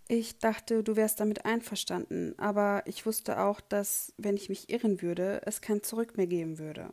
[0.08, 5.00] Ich dachte, du wärst damit einverstanden, aber ich wusste auch, dass, wenn ich mich irren
[5.00, 6.92] würde, es kein Zurück mehr geben würde.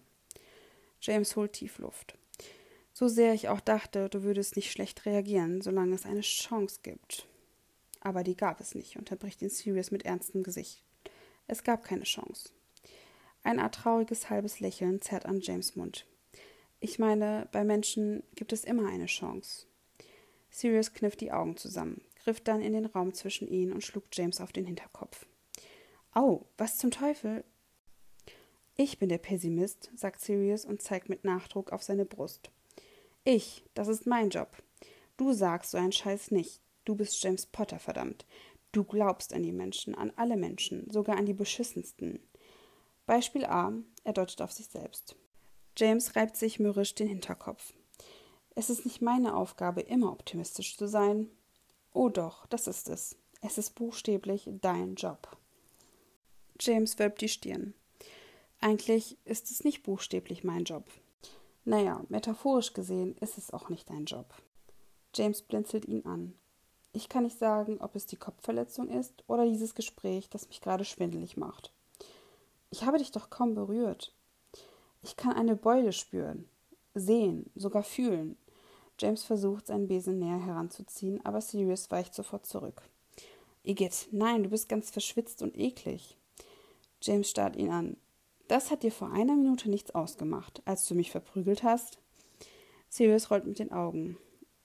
[1.02, 2.18] James holt tief Luft.
[2.94, 7.28] So sehr ich auch dachte, du würdest nicht schlecht reagieren, solange es eine Chance gibt.
[8.02, 10.84] Aber die gab es nicht, unterbricht ihn Sirius mit ernstem Gesicht.
[11.48, 12.50] Es gab keine Chance.
[13.44, 16.06] Ein Art trauriges halbes Lächeln zerrt an James Mund.
[16.80, 19.66] Ich meine, bei Menschen gibt es immer eine Chance.
[20.50, 24.40] Sirius kniff die Augen zusammen, griff dann in den Raum zwischen ihnen und schlug James
[24.40, 25.26] auf den Hinterkopf.
[26.14, 27.44] Au, was zum Teufel?
[28.76, 32.52] Ich bin der Pessimist, sagt Sirius und zeigt mit Nachdruck auf seine Brust.
[33.24, 34.62] Ich, das ist mein Job.
[35.18, 36.62] Du sagst so einen Scheiß nicht.
[36.86, 38.28] Du bist James Potter, verdammt.
[38.74, 42.20] Du glaubst an die Menschen, an alle Menschen, sogar an die beschissensten.
[43.08, 45.16] Beispiel A, er deutet auf sich selbst.
[45.76, 47.74] James reibt sich mürrisch den Hinterkopf.
[48.54, 51.32] Es ist nicht meine Aufgabe, immer optimistisch zu sein.
[51.94, 53.18] Oh doch, das ist es.
[53.42, 55.38] Es ist buchstäblich dein Job.
[56.60, 57.74] James wölbt die Stirn.
[58.60, 60.86] Eigentlich ist es nicht buchstäblich mein Job.
[61.64, 64.34] Naja, metaphorisch gesehen ist es auch nicht dein Job.
[65.16, 66.34] James blinzelt ihn an.
[66.92, 70.86] Ich kann nicht sagen, ob es die Kopfverletzung ist oder dieses Gespräch, das mich gerade
[70.86, 71.72] schwindelig macht.
[72.72, 74.14] Ich habe dich doch kaum berührt.
[75.02, 76.50] Ich kann eine Beule spüren,
[76.94, 78.38] sehen, sogar fühlen.
[79.00, 82.82] James versucht, seinen Besen näher heranzuziehen, aber Sirius weicht sofort zurück.
[83.64, 86.18] Igitt, nein, du bist ganz verschwitzt und eklig.
[87.02, 87.98] James starrt ihn an.
[88.48, 92.00] Das hat dir vor einer Minute nichts ausgemacht, als du mich verprügelt hast.
[92.90, 94.18] Sirius rollt mit den Augen.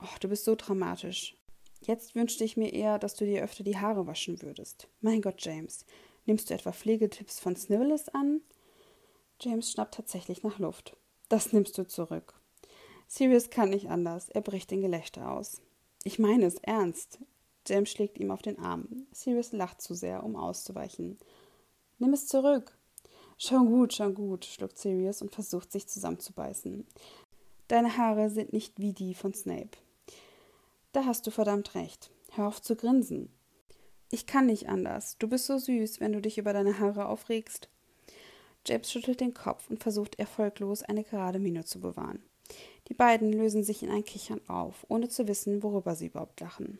[0.03, 1.37] Oh, du bist so dramatisch.
[1.83, 4.89] Jetzt wünschte ich mir eher, dass du dir öfter die Haare waschen würdest.
[5.03, 5.85] Mein Gott, James,
[6.27, 8.41] Nimmst du etwa Pflegetipps von Snivellus an?
[9.41, 10.97] James schnappt tatsächlich nach Luft.
[11.29, 12.35] Das nimmst du zurück.
[13.07, 14.29] Sirius kann nicht anders.
[14.29, 15.61] Er bricht in Gelächter aus.
[16.05, 17.19] Ich meine es ernst.
[17.67, 19.07] James schlägt ihm auf den Arm.
[19.13, 21.19] Sirius lacht zu sehr, um auszuweichen.
[21.99, 22.77] Nimm es zurück.
[23.39, 26.87] Schon gut, schon gut, schluckt Sirius und versucht sich zusammenzubeißen.
[27.69, 29.79] Deine Haare sind nicht wie die von Snape.
[30.93, 32.11] Da hast du verdammt recht.
[32.33, 33.31] Hör auf zu grinsen.
[34.11, 35.17] Ich kann nicht anders.
[35.19, 37.69] Du bist so süß, wenn du dich über deine Haare aufregst.
[38.67, 42.23] James schüttelt den Kopf und versucht erfolglos eine gerade Miene zu bewahren.
[42.89, 46.79] Die beiden lösen sich in ein Kichern auf, ohne zu wissen, worüber sie überhaupt lachen.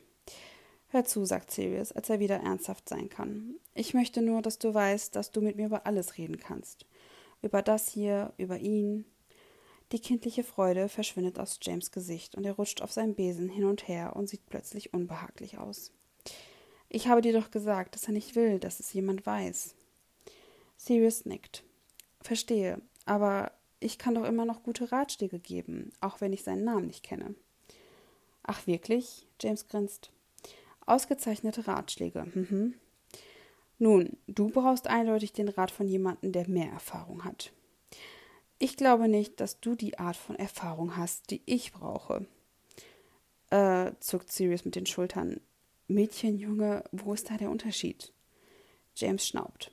[0.89, 3.57] Hör zu, sagt Sirius, als er wieder ernsthaft sein kann.
[3.75, 6.87] Ich möchte nur, dass du weißt, dass du mit mir über alles reden kannst.
[7.43, 9.05] Über das hier, über ihn.
[9.93, 13.89] Die kindliche Freude verschwindet aus James Gesicht und er rutscht auf seinem Besen hin und
[13.89, 15.91] her und sieht plötzlich unbehaglich aus.
[16.89, 19.75] Ich habe dir doch gesagt, dass er nicht will, dass es jemand weiß.
[20.77, 21.65] Sirius nickt.
[22.21, 23.51] Verstehe, aber
[23.85, 27.35] ich kann doch immer noch gute Ratschläge geben, auch wenn ich seinen Namen nicht kenne.
[28.43, 29.27] Ach wirklich?
[29.41, 30.11] James grinst.
[30.87, 32.27] Ausgezeichnete Ratschläge.
[32.35, 32.75] Mhm.
[33.79, 37.53] Nun, du brauchst eindeutig den Rat von jemandem, der mehr Erfahrung hat.
[38.59, 42.27] Ich glaube nicht, dass du die Art von Erfahrung hast, die ich brauche.
[43.51, 45.41] Äh, zuckt Sirius mit den Schultern.
[45.89, 48.13] Mädchen, Junge, wo ist da der Unterschied?
[48.95, 49.71] James schnaubt.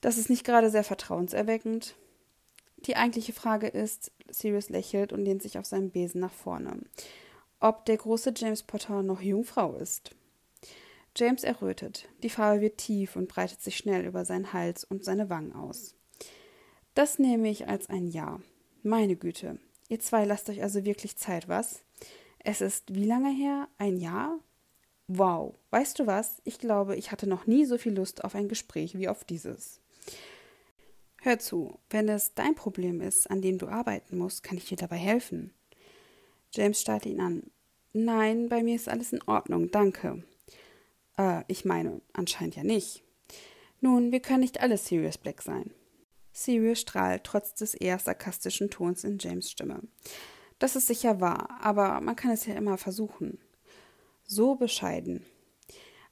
[0.00, 1.96] Das ist nicht gerade sehr vertrauenserweckend.
[2.86, 6.80] Die eigentliche Frage ist, Sirius lächelt und lehnt sich auf seinem Besen nach vorne,
[7.60, 10.14] ob der große James Potter noch Jungfrau ist.
[11.16, 12.08] James errötet.
[12.22, 15.94] Die Farbe wird tief und breitet sich schnell über seinen Hals und seine Wangen aus.
[16.94, 18.40] Das nehme ich als ein Ja.
[18.82, 19.58] Meine Güte.
[19.88, 21.84] Ihr zwei lasst euch also wirklich Zeit, was?
[22.38, 23.68] Es ist wie lange her?
[23.78, 24.38] Ein Jahr?
[25.06, 25.54] Wow.
[25.70, 26.40] Weißt du was?
[26.44, 29.80] Ich glaube, ich hatte noch nie so viel Lust auf ein Gespräch wie auf dieses.
[31.24, 34.76] Hör zu, wenn es dein Problem ist, an dem du arbeiten musst, kann ich dir
[34.76, 35.54] dabei helfen.
[36.52, 37.44] James starrte ihn an.
[37.92, 40.24] Nein, bei mir ist alles in Ordnung, danke.
[41.16, 43.04] Äh, ich meine, anscheinend ja nicht.
[43.80, 45.70] Nun, wir können nicht alle Sirius Black sein.
[46.32, 49.80] Sirius strahlt trotz des eher sarkastischen Tons in James Stimme.
[50.58, 53.38] Das ist sicher wahr, aber man kann es ja immer versuchen.
[54.24, 55.24] So bescheiden.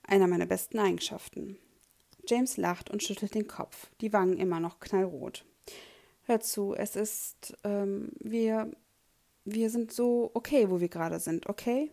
[0.04, 1.58] Einer meiner besten Eigenschaften.
[2.30, 5.44] James lacht und schüttelt den Kopf, die Wangen immer noch knallrot.
[6.26, 8.70] Hör zu, es ist, ähm, wir,
[9.44, 11.90] wir sind so okay, wo wir gerade sind, okay?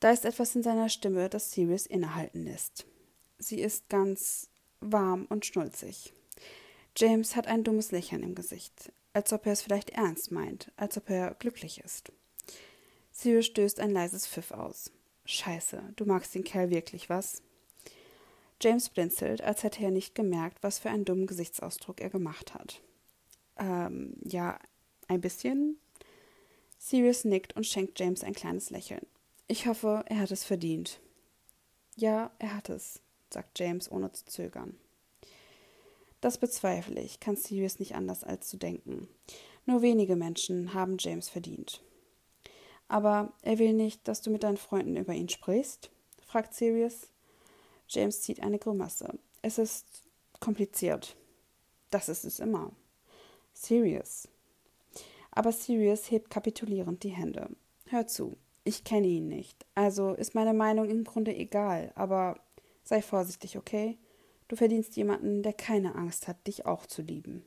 [0.00, 2.86] Da ist etwas in seiner Stimme, das Sirius innehalten lässt.
[3.38, 4.48] Sie ist ganz
[4.80, 6.12] warm und schnulzig.
[6.96, 10.96] James hat ein dummes Lächeln im Gesicht, als ob er es vielleicht ernst meint, als
[10.96, 12.12] ob er glücklich ist.
[13.12, 14.90] Sirius stößt ein leises Pfiff aus.
[15.26, 17.42] Scheiße, du magst den Kerl wirklich, was?
[18.60, 22.80] James blinzelt, als hätte er nicht gemerkt, was für einen dummen Gesichtsausdruck er gemacht hat.
[23.56, 24.58] Ähm, ja,
[25.08, 25.78] ein bisschen.
[26.78, 29.06] Sirius nickt und schenkt James ein kleines Lächeln.
[29.46, 31.00] Ich hoffe, er hat es verdient.
[31.96, 34.78] Ja, er hat es, sagt James ohne zu zögern.
[36.20, 39.08] Das bezweifle ich, kann Sirius nicht anders als zu denken.
[39.66, 41.82] Nur wenige Menschen haben James verdient.
[42.88, 45.90] Aber er will nicht, dass du mit deinen Freunden über ihn sprichst?
[46.26, 47.08] fragt Sirius.
[47.88, 49.18] James zieht eine Grimasse.
[49.42, 49.86] Es ist
[50.40, 51.16] kompliziert.
[51.90, 52.72] Das ist es immer.
[53.52, 54.28] Sirius.
[55.30, 57.48] Aber Sirius hebt kapitulierend die Hände.
[57.86, 59.66] Hör zu, ich kenne ihn nicht.
[59.74, 62.40] Also ist meine Meinung im Grunde egal, aber
[62.82, 63.98] sei vorsichtig, okay?
[64.48, 67.44] Du verdienst jemanden, der keine Angst hat, dich auch zu lieben.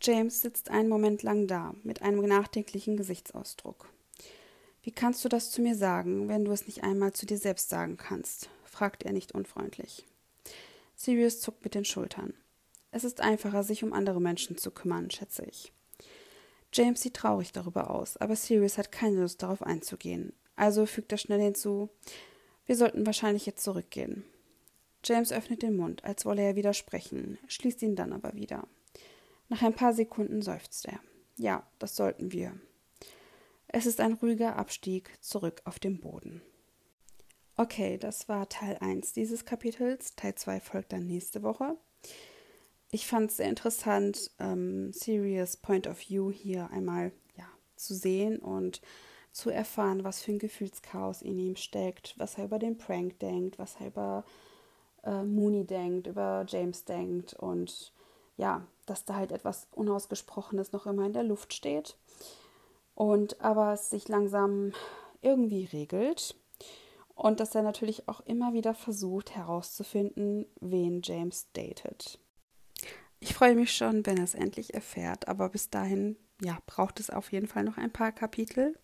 [0.00, 3.90] James sitzt einen Moment lang da, mit einem nachdenklichen Gesichtsausdruck.
[4.82, 7.68] Wie kannst du das zu mir sagen, wenn du es nicht einmal zu dir selbst
[7.68, 8.48] sagen kannst?
[8.70, 10.06] Fragt er nicht unfreundlich.
[10.96, 12.32] Sirius zuckt mit den Schultern.
[12.92, 15.72] Es ist einfacher, sich um andere Menschen zu kümmern, schätze ich.
[16.72, 20.32] James sieht traurig darüber aus, aber Sirius hat keine Lust darauf einzugehen.
[20.56, 21.90] Also fügt er schnell hinzu,
[22.66, 24.24] wir sollten wahrscheinlich jetzt zurückgehen.
[25.04, 28.68] James öffnet den Mund, als wolle er widersprechen, schließt ihn dann aber wieder.
[29.48, 31.00] Nach ein paar Sekunden seufzt er.
[31.36, 32.54] Ja, das sollten wir.
[33.66, 36.42] Es ist ein ruhiger Abstieg zurück auf den Boden.
[37.60, 40.16] Okay, das war Teil 1 dieses Kapitels.
[40.16, 41.76] Teil 2 folgt dann nächste Woche.
[42.90, 47.44] Ich fand es sehr interessant, ähm, Serious Point of View hier einmal ja,
[47.76, 48.80] zu sehen und
[49.30, 53.58] zu erfahren, was für ein Gefühlschaos in ihm steckt, was er über den Prank denkt,
[53.58, 54.24] was er über
[55.04, 57.92] äh, Mooney denkt, über James denkt und
[58.38, 61.98] ja, dass da halt etwas Unausgesprochenes noch immer in der Luft steht
[62.94, 64.72] und aber es sich langsam
[65.20, 66.39] irgendwie regelt
[67.20, 72.18] Und dass er natürlich auch immer wieder versucht herauszufinden, wen James datet.
[73.18, 77.10] Ich freue mich schon, wenn er es endlich erfährt, aber bis dahin, ja, braucht es
[77.10, 78.74] auf jeden Fall noch ein paar Kapitel.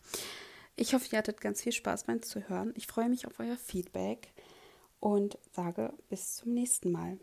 [0.76, 2.74] Ich hoffe, ihr hattet ganz viel Spaß beim Zuhören.
[2.76, 4.34] Ich freue mich auf euer Feedback
[5.00, 7.18] und sage bis zum nächsten Mal.